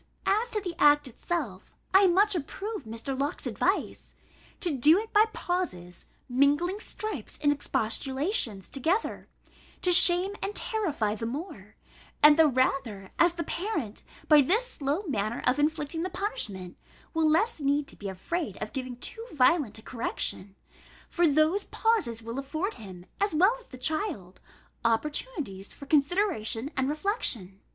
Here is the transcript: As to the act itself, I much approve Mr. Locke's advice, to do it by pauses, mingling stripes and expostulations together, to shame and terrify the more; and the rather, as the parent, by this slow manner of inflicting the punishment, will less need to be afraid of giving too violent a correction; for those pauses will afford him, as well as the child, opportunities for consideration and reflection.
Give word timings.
As 0.25 0.49
to 0.49 0.59
the 0.59 0.73
act 0.79 1.07
itself, 1.07 1.71
I 1.93 2.07
much 2.07 2.33
approve 2.33 2.85
Mr. 2.85 3.15
Locke's 3.15 3.45
advice, 3.45 4.15
to 4.59 4.75
do 4.75 4.97
it 4.97 5.13
by 5.13 5.25
pauses, 5.31 6.05
mingling 6.27 6.79
stripes 6.79 7.37
and 7.39 7.53
expostulations 7.53 8.67
together, 8.67 9.27
to 9.83 9.91
shame 9.91 10.33
and 10.41 10.55
terrify 10.55 11.13
the 11.13 11.27
more; 11.27 11.75
and 12.23 12.35
the 12.35 12.47
rather, 12.47 13.11
as 13.19 13.33
the 13.33 13.43
parent, 13.43 14.01
by 14.27 14.41
this 14.41 14.67
slow 14.71 15.03
manner 15.03 15.43
of 15.45 15.59
inflicting 15.59 16.01
the 16.01 16.09
punishment, 16.09 16.77
will 17.13 17.29
less 17.29 17.59
need 17.59 17.85
to 17.89 17.95
be 17.95 18.09
afraid 18.09 18.57
of 18.57 18.73
giving 18.73 18.95
too 18.95 19.23
violent 19.31 19.77
a 19.77 19.83
correction; 19.83 20.55
for 21.09 21.27
those 21.27 21.65
pauses 21.65 22.23
will 22.23 22.39
afford 22.39 22.73
him, 22.73 23.05
as 23.19 23.35
well 23.35 23.55
as 23.59 23.67
the 23.67 23.77
child, 23.77 24.39
opportunities 24.83 25.71
for 25.71 25.85
consideration 25.85 26.71
and 26.75 26.89
reflection. 26.89 27.59